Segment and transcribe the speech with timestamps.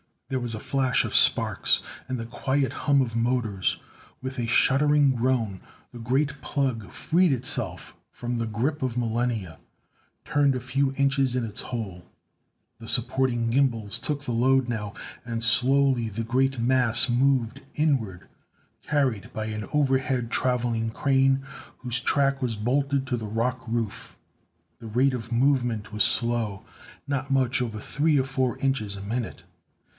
[0.29, 3.77] There was a flash of sparks, and the quiet hum of motors.
[4.21, 5.59] With a shuddering groan
[5.91, 9.59] the great plug freed itself from the grip of millennia;
[10.23, 12.05] turned a few inches in its hole.
[12.79, 14.93] The supporting gimbals took the load now,
[15.25, 18.27] and slowly the great mass moved inward,
[18.83, 21.45] carried by an overhead traveling crane
[21.79, 24.17] whose track was bolted to the rock roof.
[24.79, 26.65] The rate of movement was slow,
[27.05, 29.43] not much over three or four inches a minute.